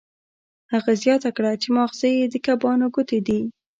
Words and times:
هغه 0.73 0.91
زیاته 1.03 1.29
کړه 1.37 1.51
چې 1.61 1.67
ماغزه 1.75 2.07
یې 2.17 2.25
د 2.29 2.35
کبانو 2.45 2.87
ګوتې 2.95 3.19
دي 3.27 3.41